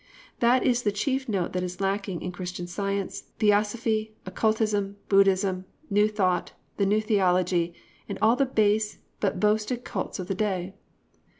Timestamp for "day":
10.33-10.73